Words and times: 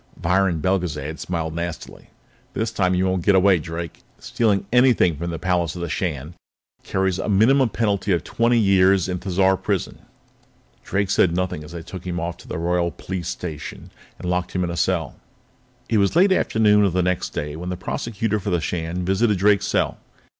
Viron 0.19 0.61
Belgezad 0.61 1.19
smiled 1.19 1.53
nastily. 1.53 2.09
"This 2.55 2.71
time 2.71 2.95
you 2.95 3.05
won't 3.05 3.23
get 3.23 3.35
away, 3.35 3.59
Drake! 3.59 3.99
Stealing 4.17 4.65
anything 4.73 5.15
from 5.15 5.29
the 5.29 5.37
palace 5.37 5.75
of 5.75 5.83
the 5.83 5.89
Shan 5.89 6.33
carries 6.81 7.19
a 7.19 7.29
minimum 7.29 7.69
penalty 7.69 8.11
of 8.11 8.23
twenty 8.23 8.57
years 8.57 9.07
in 9.07 9.19
Thizar 9.19 9.55
Prison." 9.61 9.99
Drake 10.83 11.11
said 11.11 11.35
nothing 11.35 11.63
as 11.63 11.73
they 11.73 11.83
took 11.83 12.03
him 12.07 12.19
off 12.19 12.35
to 12.37 12.47
the 12.47 12.57
Royal 12.57 12.89
Police 12.89 13.27
Station 13.27 13.91
and 14.17 14.27
locked 14.27 14.53
him 14.53 14.63
in 14.63 14.71
a 14.71 14.75
cell. 14.75 15.19
It 15.87 15.99
was 15.99 16.15
late 16.15 16.31
afternoon 16.31 16.83
of 16.83 16.93
the 16.93 17.03
next 17.03 17.29
day 17.29 17.55
when 17.55 17.69
the 17.69 17.77
Prosecutor 17.77 18.39
for 18.39 18.49
the 18.49 18.59
Shan 18.59 19.05
visited 19.05 19.37
Drake's 19.37 19.67
cell. 19.67 19.99